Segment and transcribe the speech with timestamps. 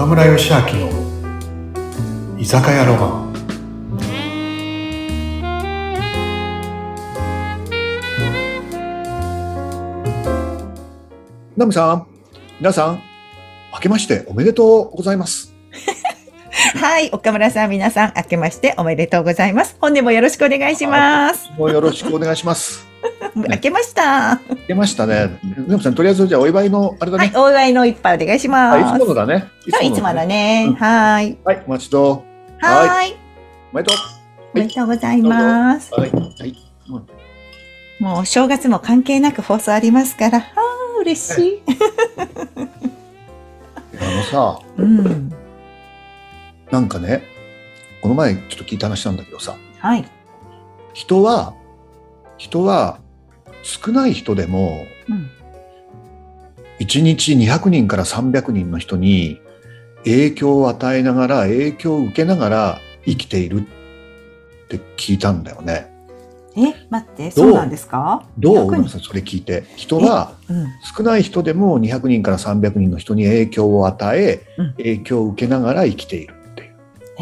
[0.00, 0.88] 岡村義明の
[2.38, 3.32] 居酒屋ロマン
[11.54, 12.06] ナムさん
[12.60, 13.02] 皆さん
[13.74, 15.54] 明けましておめでとうございます
[16.80, 19.76] はい、岡村さん、皆さん、明けましておめでとうございます。
[19.80, 21.50] 本年もよろしくお願いします。
[21.58, 22.89] もうよろしくお願いします
[23.50, 24.02] 明けました。
[24.02, 28.94] は明けましたねナムさんとりあえずじゃあお祝いのあれだね、い、お祝いの一杯お願いしあます。
[28.94, 30.74] いつものだねはい、いつもだねうん。
[30.74, 31.38] はい。
[31.44, 32.24] はいお待ちど
[32.60, 33.16] はーい。
[33.72, 33.94] おめでと
[34.54, 35.90] おめでとうございます。
[35.96, 36.56] うはいはい
[38.00, 41.62] もう正月も関係なく放送ありますから、あー嬉しい。
[44.00, 45.32] あのさうん。
[46.70, 47.22] なんかね
[48.00, 50.04] この前ちょっと聞いた話なんだけどさはい。
[50.94, 51.54] 人は
[52.38, 52.98] 人は
[53.62, 55.30] 少ない人でもうん。
[56.80, 59.40] 1日200人から300人の人に
[60.04, 65.88] 影響を与えながら影響を受けながら生きているって聞いたんだよね。
[66.56, 68.24] え、待って、そうなんですか？
[68.38, 70.66] どう？100人皆さんそれ聞いて人はうん。
[70.96, 76.34] 少ない人でも200人から300人の人に影響を与えうん影響を受けながら生きている。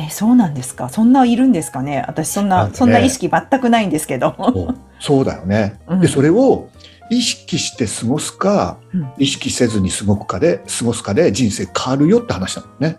[0.07, 0.89] え、そうなんですか？
[0.89, 2.05] そんないるんですかね？
[2.07, 4.35] 私、そんな、なんかねそんな意識全くないんですけど。
[4.39, 5.81] そうそうだよね。
[5.89, 6.69] うんでそれを
[7.11, 12.97] 意識して過ごすかうん意識せずに過ごくかで過ごすかで人生変わるよって話なのね。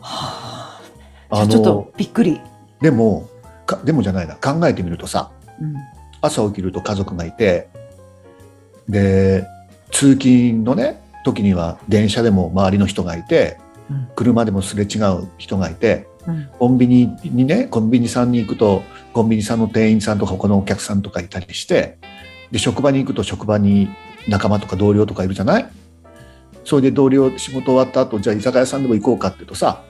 [0.00, 0.80] は
[1.30, 2.40] ああちょっとびっくり。
[2.80, 3.28] でも
[3.66, 5.30] かでもじゃないな考えてみるとさ
[5.60, 5.74] うん。
[6.20, 7.68] 朝起きると家族がいて
[8.88, 9.44] で
[9.90, 13.58] 通勤のね時には電車でも周りの人がいて
[13.90, 16.48] うん車でもすれ違う人がいてうん。
[16.58, 21.98] コンビニにねコンビニさんに行くとコンビニさんの店員さんとか他のお客さんとかいたりして
[22.50, 23.88] で職場に行くと職場に
[24.28, 25.68] 仲間とか同僚とかいるじゃない？
[26.64, 29.82] それで同僚仕事終わった後じゃあ居酒屋さんでも行こうかって言うとさ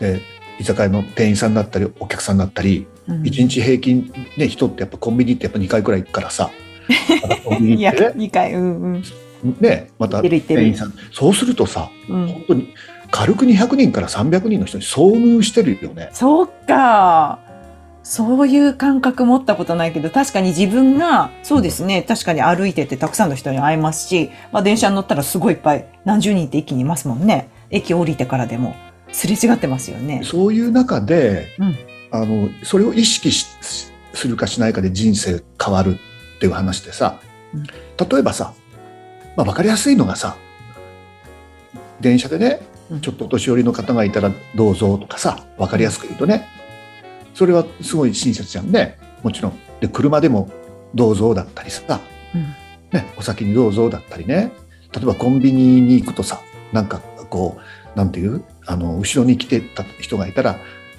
[0.00, 0.20] で
[0.58, 3.26] 居酒屋の店員さんだったりお客さんだったりうん。
[3.26, 6.50] 一日平均ね人ってやっぱコンビニってやっぱ2回くらい行くからさ。
[7.44, 8.12] コンビいや、ニ行ってね。
[8.16, 9.02] 二回、うんうん。
[9.60, 10.94] ねまた店員さん。
[11.12, 12.74] そうするとさうん、本当に
[13.14, 16.10] 軽く200人から300人の人に遭遇してるよね。
[16.12, 17.38] そうか。
[18.02, 27.48] そういう感覚持ったことないけど、確かに自分が、そうですね、確かに歩いててたくさんの人に会えますし、まあ電車に乗ったらすごいいっぱい、何十人って一気にいますもんね。
[27.70, 28.74] 駅降りてからでも。
[29.12, 30.22] すれ違ってますよね。
[30.24, 31.76] そういう中で、うん
[32.10, 33.46] あのそれを意識し
[34.12, 35.98] するかしないかで人生変わる
[36.36, 37.18] っていう話でさ、
[37.52, 38.54] うん例えばさ、
[39.36, 40.36] まあ、分かりやすいのがさ
[42.00, 46.46] 電車でねうんちょっとお年寄りの方がいたらどうぞとかさ分かりやすく言うとね。
[47.34, 49.58] それはすごい親切じゃんねもちろん。
[49.80, 50.50] で車でも
[50.94, 52.00] どうぞだったりさ、
[52.34, 52.42] うん。
[52.92, 54.52] ね、お先にどうぞだったりね。
[54.92, 56.40] 例えばコンビニに行くとさ
[56.72, 57.00] なんか
[57.30, 58.44] こうなんていう？
[58.66, 60.58] あの後ろに来てた人がいたら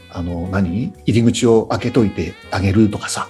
[0.10, 0.94] あの何？
[1.06, 3.30] 入り口を開けといてあげるとかさ。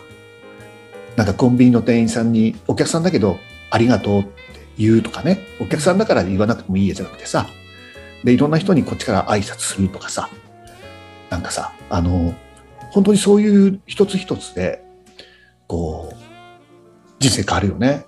[1.16, 3.38] なんかコンビニの店員さんにお客さんだけど
[3.70, 4.32] ありがとうって
[4.78, 5.40] 言うとかね。
[5.62, 7.48] お客さんだから言わなくてもいいやじゃなくてさ
[8.26, 10.30] でいろんな人にこっちから挨拶するとかさ
[11.30, 12.34] なんかさあの
[12.92, 14.84] 本当にそういう一つ一つで
[15.68, 16.16] こう
[17.20, 18.06] 人生変わるよね。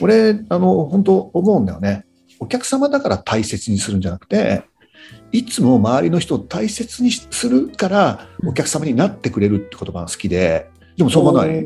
[0.00, 2.04] 俺あの本当思うんだよね。
[2.38, 4.64] お客様だから大切にするんじゃなくて
[5.32, 11.64] いつも周りの人を大切にするからお客様になってくれるって言葉が好きででもそう思わない？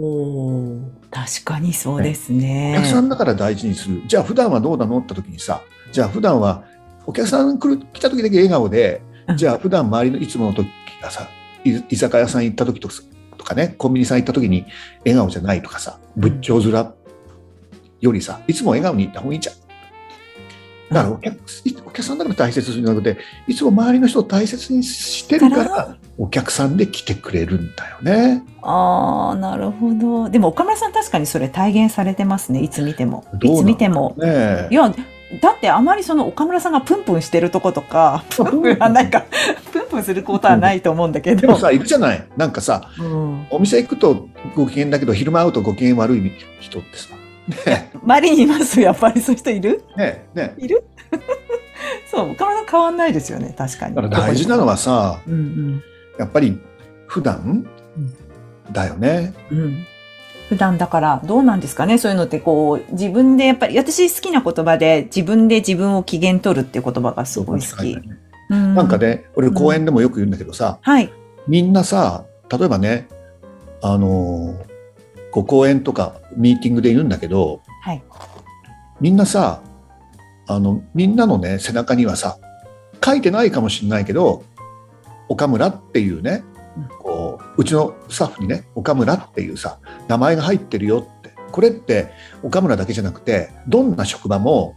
[1.11, 2.75] 確かにそうですおね。
[2.77, 4.99] 客さんだから大事にするじゃあ普段はどうなの？
[4.99, 6.65] って時にさじゃあ普段は
[7.11, 10.69] お客さん来る来た時だけ笑顔でうんじゃあ普段周りのいつもの時
[11.03, 11.29] がさ
[11.65, 12.95] い居酒屋さん行った時とか
[13.37, 14.65] とかねコンビニさん行った時に
[15.05, 16.95] 笑顔じゃないとかさ仏頂面
[18.01, 19.57] よりさいつも笑顔に行った方がいいじゃん。
[20.91, 21.37] だからお客
[21.87, 28.43] お客さんだから大切にするんじゃなくていつも周りの人を大切にしてるかかららお客さんで来てくれるんだよね。
[28.63, 30.29] ああ、なるほど。
[30.29, 32.61] でも岡村さん確かにそれ体現されてますね。
[32.61, 33.25] いつ見ても。
[33.43, 34.17] いつ見ても。
[34.71, 34.93] いや、
[35.41, 39.27] だってあまりその岡村さんがプンプンしてるとことか、プンプンはなんか、
[39.73, 41.43] プンプンすることはないと思うんだけど。
[41.43, 42.27] でもさいるじゃない？
[42.37, 47.15] なんかさうん、お店行くとご機嫌だけど昼間会うとご機嫌悪い人ってさ。
[47.71, 47.93] ね。
[48.03, 49.85] 周りにいますやっぱりそういう人いる？
[49.97, 50.55] えねえね。
[50.59, 50.83] いる？
[52.11, 53.95] そう、岡村さん変わんないですよね、確かに。
[53.95, 55.83] から大事なのはさうん
[56.19, 56.59] やっぱり
[57.07, 57.67] 普段
[58.73, 59.33] だよね。
[59.51, 59.87] うん。
[60.51, 60.57] うん。
[60.57, 61.99] 普段だからどうなんですかね？
[61.99, 67.93] そういうのってこう、自分でやっぱり、私好きな言葉で自分で自分を機嫌取るっていう言葉がすごい好き。
[68.51, 68.99] うんなんか。
[68.99, 71.13] ね俺講演でもよく言うんだけどさ、はい。
[71.47, 73.09] みんなさ例えばね
[73.81, 74.57] あの
[75.31, 78.03] こう講演とかミーティングで言うんだけどはい。
[79.01, 79.63] みんなさ
[80.49, 82.39] あのみんなのね背中にはさ
[83.05, 84.43] 書いてないかもしれないけど
[85.29, 86.43] 岡村っていうね
[87.61, 89.79] うちのスタッフにね岡村っていうさ
[90.09, 91.31] 名前が入ってるよって。
[91.53, 92.13] これって
[92.45, 94.77] 岡村だけじゃなくてどんな職場も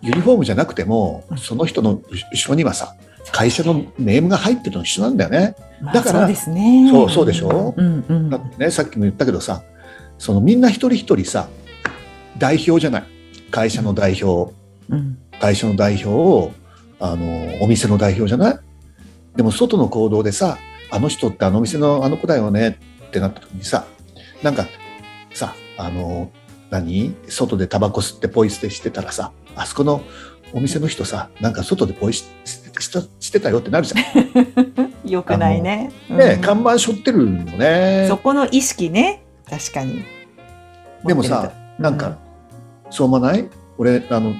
[0.00, 2.00] ユニフォームじゃなくてもうんその人の
[2.32, 2.96] 後ろにはさ
[3.30, 5.54] 会社のネームが入ってるの一緒なんだよね。
[5.82, 6.88] まあだからそうですね。
[6.90, 7.74] そうそうでしょ？
[7.76, 8.30] うんうん。
[8.30, 9.62] だってねさっきも言ったけどさ
[10.18, 11.48] そのみんな一人一人さ
[12.38, 13.04] 代表じゃない。
[13.50, 14.52] 会社の代表。
[14.88, 15.18] うん。
[15.40, 16.52] 会社の代表を
[17.00, 18.58] あのお店の代表じゃない？
[19.36, 20.56] でも外の行動でさ
[20.94, 23.84] あの人ってあの店のあの子だよねってなった時にさ
[24.44, 24.66] なんか
[25.34, 26.30] さあの
[26.70, 27.16] 何？
[27.26, 30.02] 外でタバコ吸ってポイ捨てしてたらさあそこの
[30.52, 32.62] お店の人さなんか外でポイしし
[33.20, 34.04] してたよってなるじゃん。
[35.10, 35.90] よくないね。
[36.08, 38.06] ね、うん看板背負ってるのね。
[38.08, 39.22] そこの意識ね。
[39.50, 40.04] 確かに。
[41.04, 42.16] でもさ、なんか、
[42.88, 43.48] そう思わない？
[43.78, 44.32] 俺あの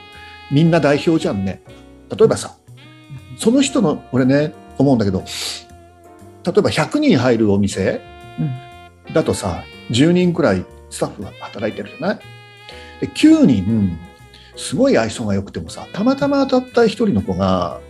[0.51, 1.62] みんな代表じゃんね
[2.17, 2.55] 例えばさ
[3.37, 5.25] その人の俺ね思うんだけど
[6.44, 8.00] 例えば100人入るお店
[8.38, 12.19] うんだとさ10人くらいスタッフが働いてるじゃない？
[13.00, 13.99] で9人
[14.56, 17.81] すごい愛想が良くてもさたまたま当たった1人の子が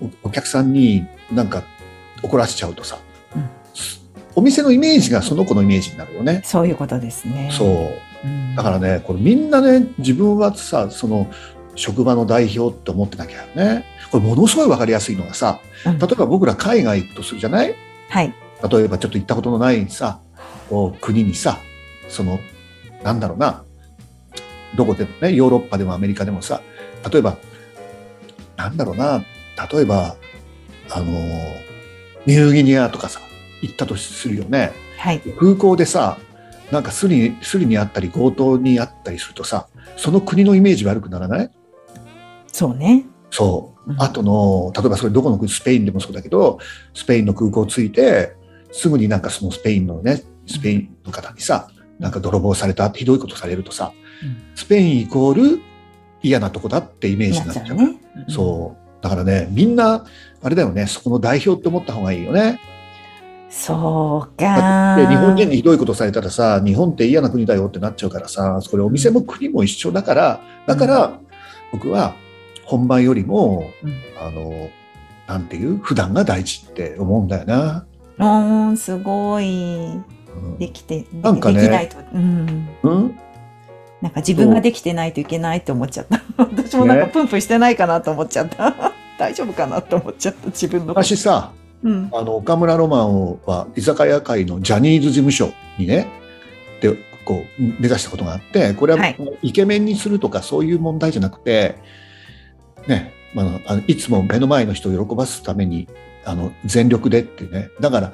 [0.00, 1.64] おお客さんになんか
[2.22, 2.98] 怒らせちゃうとさ、
[3.34, 3.48] うん
[4.34, 6.40] お店のイメージがその子のイメージになるよね。
[6.42, 7.50] そういうことですね。
[7.52, 7.68] そう
[8.24, 8.56] うん。
[8.56, 11.30] だからね、これみんなね、自分はさ、その
[11.74, 13.84] 職場の代表って思ってなきゃね。
[14.10, 17.74] これものすごいわかりやすいのがさ、うん例えば僕ら海外行くとするじゃない？
[18.12, 18.34] はい。
[18.70, 20.20] 例えばちょっと行ったことのないさ、
[21.00, 21.58] 国にさ、
[22.08, 22.40] その、
[23.02, 23.64] なんだろうな、
[24.76, 26.60] どこでもね、ヨーロッパでもアメリカでもさ、
[27.10, 27.38] 例えば、
[28.56, 29.24] なんだろうな、
[29.72, 30.16] 例えば、
[30.90, 31.06] あの、
[32.26, 33.20] ニューギニアとかさ、
[33.62, 34.72] 行ったとするよね。
[34.98, 35.20] はい。
[35.38, 36.18] 空港でさ
[36.70, 41.50] なんかスリスリにあったり強盗にあったりするとさその国のイメージ悪くならない？
[42.46, 43.04] そうね。
[43.32, 43.92] そう。
[43.92, 44.00] うん。
[44.00, 46.58] あとの例えばそれどこの国スペインでもそうだけど
[46.94, 48.36] スペインの空港着いて
[48.70, 51.68] すぐになんかそのスペインのねスペインの方にさ
[51.98, 53.92] なんか泥棒されたひどいことされるとさ
[54.22, 54.54] うん。
[54.54, 55.60] スペインイコール
[56.22, 58.00] 嫌なとこだってイメージなになっちゃうね。
[58.28, 59.02] そう。
[59.02, 60.04] だからねみんな
[60.42, 62.60] あれだよねそこの代表って思った方がいいよね。
[63.48, 64.94] そうだか。
[64.94, 71.20] って日本人にひどいことされたらさ日本って嫌な国だよってなっちゃうからさそれお店も国も一緒だからだから
[71.72, 72.14] 僕は
[72.64, 74.70] 本番よりもうんあの
[75.26, 77.86] なんていう普段が大事って思うんだよな。
[78.18, 79.86] うーん、すごい。
[79.86, 81.96] うんできて、なんかねできないと。
[82.14, 82.68] うん。
[82.82, 83.18] うん、
[84.00, 86.22] なんか自分ができてないといけないって思っちゃった。
[86.42, 88.92] 私もなんかプンプンしてないかなと思っちゃった。
[89.18, 91.00] 大丈夫かなと思っちゃった、自分のこと。
[91.00, 92.10] 昔さうん。
[92.12, 96.08] あの岡村ロマンは居酒屋界のジャニーズ事務所にね
[96.80, 101.76] でこう目指したことがあってこれははいイケメンにするとかそういう問題じゃなくて、
[102.86, 105.88] ねまあ、あのいつも目の前の人を喜ばすために
[106.24, 108.12] あの全力でっていうねだから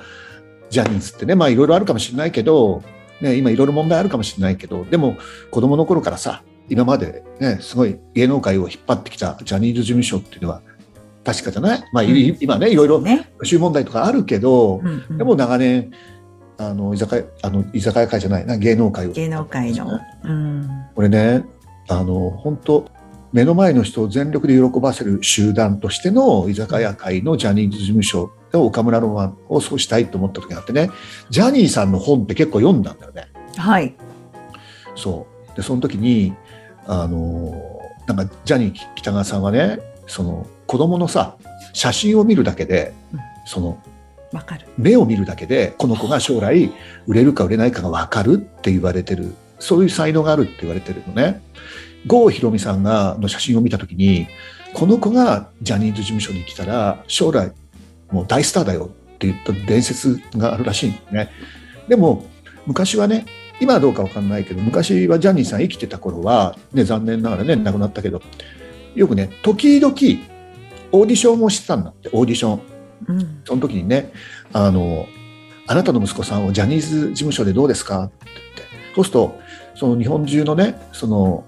[0.70, 2.82] ジャニーズってねまあいろいろあるかもしれないけど、
[3.20, 5.16] ね、今いろいろ問題あるかもしれないけどでも
[5.50, 10.62] 子供の頃からさ今までねすごい芸能界を引っ張ってきたジャニーズ事務所っていうのは
[11.24, 13.28] 確かじゃない、まあ、い今ねいろいろね。
[13.38, 15.90] 補修問題とかあるけど、うんうんでも長年
[16.60, 20.00] あの居酒屋あの居酒屋会じゃないな芸能界を芸能界の。
[20.24, 20.68] うん。
[20.94, 21.44] これね
[21.88, 22.90] あの本当
[23.32, 30.90] 目の前の人を全力で喜ばせる集団としての居酒屋界のジャニーズ事務所で岡村ロマンをそうしたいと思った時があってね
[31.30, 33.28] ジャニーさんの本って結構読んだんだよね。
[33.56, 33.94] はい。
[34.94, 36.34] そうでその時に
[36.86, 41.36] あのなんかジャニー北川さんはねその子供のさ
[41.72, 43.82] 写真を見るだけで、うんその
[44.30, 44.66] わかる。
[44.76, 46.70] 目を見るだけでこの子が将来
[47.06, 51.40] 売れるか売れないかが分かるって言われてるそういう才能があるって言われてるのね
[52.06, 54.28] 郷ひろみさんがの写真を見た時に
[54.74, 57.52] この子がジャニーズ事務所に来たら将来
[58.10, 61.30] もう大スターだよって言った伝説があるらしいんですね。
[61.88, 62.26] でも
[62.66, 63.26] 昔はね
[63.60, 68.22] 今はどうか分かんないけど昔はジャニーさん生きてた頃は、ね、残念ながらね亡くなったけど
[68.94, 69.94] よくね時々
[70.92, 72.60] オーディションもしてたんだってオーディション。
[73.08, 73.42] うん。
[73.44, 74.12] その時にね、
[74.52, 75.06] あの、
[75.66, 79.40] あなたの息子さんをジャニーズ事務所でどうですかって言って、そうすると、
[79.74, 81.44] その日本中のね、その、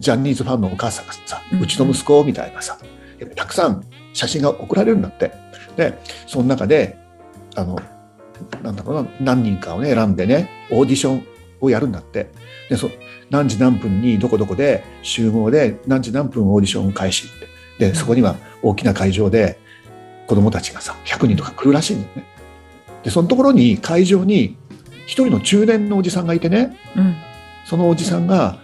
[0.00, 2.78] ジャニーズファンのお母さんがさ、うちの息子みたいなさ、
[3.34, 5.32] たくさん写真が送られるんだって。
[5.76, 6.96] で、その中で、
[7.54, 7.78] あの、
[8.62, 11.26] なんだろうな、何人かをね、選んでね、オーディション
[11.60, 12.30] をやるんだって。
[12.70, 12.90] で、そ
[13.30, 17.88] 何時何分にどこどこで集合で、何時何分オーディションを開始って。
[17.90, 19.58] で、そこには大きな会場で、
[20.28, 22.24] 子供たちがさ100人とか来るらしいんだよね。
[23.02, 24.56] でそのところに会場に
[25.06, 27.16] 一人の中年のおじさんがいてねうん。
[27.64, 28.58] そのおじさんが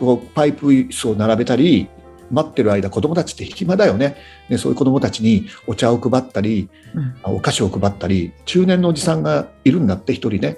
[0.00, 1.86] こうパイプ椅子を並べたり
[2.30, 4.16] 待ってる間子供たちって暇だよね。
[4.48, 7.36] でそういう子供たちにお茶を配ったりうん。
[7.36, 10.56] お菓子を配ったり中年のおじさんがいるんだって一人ね。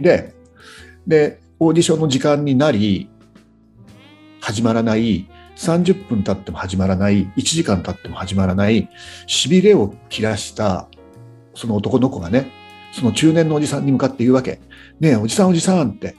[0.00, 0.32] で
[1.08, 3.10] でオーディションの時間になり
[4.40, 5.28] 始まらない。
[5.56, 7.26] 30分経っても始まらない。
[7.36, 8.88] 1時間経っても始まらない。
[9.26, 10.86] しびれを切らした
[11.56, 12.52] その男の子がね
[12.92, 14.60] その中年のおじさんに向かって言うわけ
[15.00, 16.14] 「ねえおじさんおじさん」って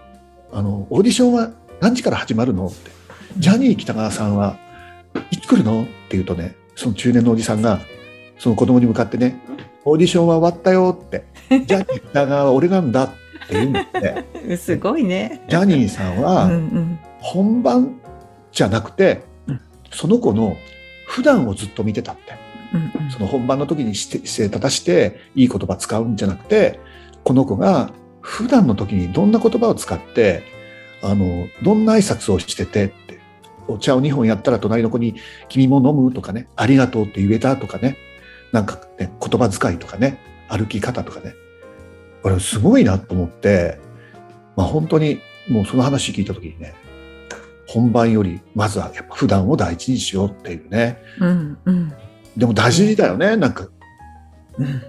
[0.50, 2.90] 「あのオーディションは何時から始まるの?」って
[3.38, 4.56] 「ジャニー喜多川さんは
[5.30, 7.80] いつ来るの?」って言うとねその中年のおじさんが
[8.38, 9.36] その子供に向かってね
[9.84, 13.14] 「オーディションは終わったよ」って「ジャニー喜多川は俺なんだ」って
[13.54, 13.86] 言うんだっ
[14.46, 15.40] て すごいね。
[15.48, 16.98] ジャニーさんうんはうん。
[17.20, 17.96] 本番
[18.52, 20.56] じゃなくてうんその子の
[21.06, 22.34] 普段をずっと見てたって
[22.74, 26.78] うんうんその本番の時にして姿勢正していい言葉使うんじゃなくて
[27.24, 30.42] この子が普段の時にどんな言葉を使って
[31.02, 33.08] あのどんな挨拶をしててって。
[33.70, 35.14] お茶を2本やったら隣の子に
[35.50, 37.96] 「君も飲む?」とかね「ありがとう」って言えたとかね。
[38.50, 40.18] なんかね言葉遣いとかね。
[40.48, 41.34] 歩き方とかね。
[42.22, 43.78] これすごいなと思って、
[44.56, 46.74] まあ、本当にもうその話聞いた時にね
[47.66, 50.98] 本番よりまずはやっぱ普段を大事にしようっていうね。
[51.20, 51.92] うんうん。
[52.36, 53.36] でも大事だよね。
[53.36, 53.68] なんか
[54.58, 54.82] うん。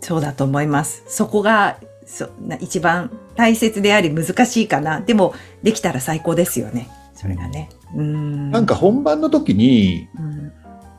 [0.00, 1.02] そうだと思います。
[1.06, 5.00] そこが、そな一番大切であり難しいかな。
[5.00, 6.88] でも、できたら最高ですよね。
[7.14, 7.70] それがね。
[7.94, 8.50] うん。
[8.50, 10.52] なんか本番の時にうん、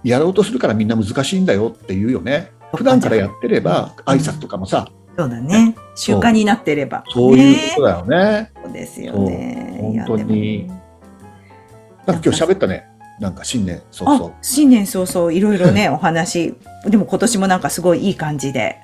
[0.06, 2.52] やろうとするからみんな難しいんだよっていうよね。
[2.74, 5.76] 普段からやってればうん挨拶とかもさ、そうだね。
[5.96, 7.04] 習慣になってれば。
[7.10, 8.52] そういうことだよね。
[8.64, 10.06] そうですよね。
[10.06, 12.86] 本当になんか今日喋ったね。
[13.20, 16.56] なんか新年早あ々。、新年早々いろいろね、お話。
[16.86, 18.78] でも今年もなんかすごいいい感じで、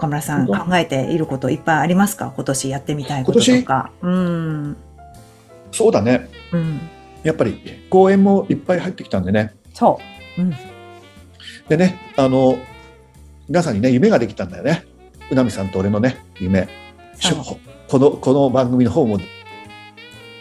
[0.00, 2.32] 岡村さん考本えていることいっぱいありますか？
[2.34, 3.90] 今年やってみたいこととか。
[4.00, 4.76] うん。
[5.72, 6.30] そうだね。
[6.52, 6.80] うん。
[7.22, 9.54] やっぱり公演もいっぱい入ってきたんでね。
[9.74, 10.00] そ
[10.38, 10.40] う。
[10.40, 10.54] うん。
[11.68, 12.56] でね、あの、
[13.46, 14.86] 皆さんにね、夢ができたんだよね。
[15.30, 16.66] うなみさんと俺のね、夢。
[17.88, 19.18] この、この番組の方も、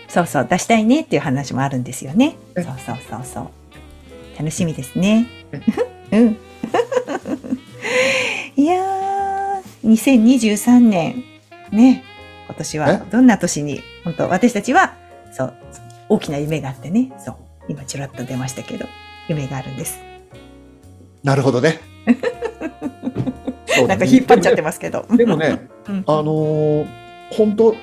[0.08, 2.38] そうそう、出したいねっていう話もあるんですよね。
[2.56, 2.64] え？
[2.64, 3.50] そうそうそうそう。
[4.38, 5.28] 楽しみですね。
[6.12, 6.38] うん。
[8.56, 8.99] いやー、
[9.90, 11.24] 2023年、
[11.72, 12.04] ね、
[12.46, 13.02] 今年はえ？
[13.12, 14.94] どんな年に、本当私たちは、
[15.32, 15.54] そう、
[16.10, 17.36] 大きな夢があってね、そう、
[17.70, 18.86] 今ちらっと出ましたけど、
[19.28, 20.00] 夢があるんです。
[21.24, 21.80] なるほどね。
[23.88, 25.06] なんか引っ張っちゃってますけど。
[25.10, 26.88] でもね、うん、あのー
[27.32, 27.76] 本当、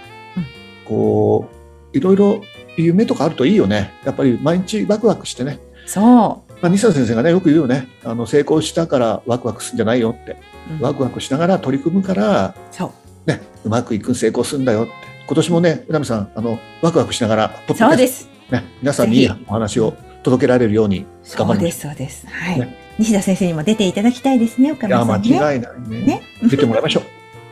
[0.84, 1.48] こ
[1.92, 2.40] う、いろいろ
[2.76, 3.92] 夢とかあるといいよね。
[4.04, 5.58] やっぱり毎日ワクワクしてね。
[5.86, 7.88] そまあ、西田先生がね、よく言うよね。
[8.04, 10.32] あの、成功したからワクワクするんじゃないよって。
[10.70, 10.75] う。
[10.75, 12.92] うんワクワクしながら取り組むから、そ
[13.26, 13.30] う。
[13.30, 14.92] ね、うまくいく成功するんだよって。
[15.26, 18.28] 今年もね、うなみさん、あの、ワクワクしながら、そうです。
[18.50, 21.54] ね、皆さんにいいお話を届けられるように頑張りま。
[21.54, 22.26] そうですす、そうです。
[22.26, 22.60] はい。
[22.60, 25.30] ね西田先生にも出ていただきたいですね、岡いや、間村さんね。
[25.30, 26.06] 違いないね。
[26.06, 27.02] ね出てもらいましょう。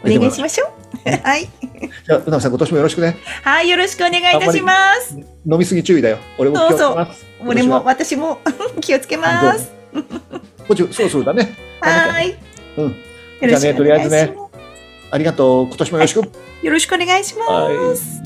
[0.08, 0.40] お願いしす。
[0.40, 0.83] ましょう。
[1.23, 1.49] はい。
[2.06, 3.16] じゃあ、うなみさん、今年もよろしくね。
[3.42, 5.16] はい、よろしくお願いいたします。
[5.46, 6.18] 飲みすぎ注意だよ。
[6.38, 7.26] 俺も気をつけます。
[7.46, 8.40] 俺も、私も
[8.80, 9.73] 気をつけます。
[10.66, 11.54] こっち、そうそうだね。
[11.80, 12.37] はい。
[12.78, 12.96] うん。
[13.42, 14.34] じゃあねとりあえずね
[15.11, 15.66] ありがとう。
[15.66, 16.18] 今年もよろしく。
[16.62, 18.23] よろしくお願いします。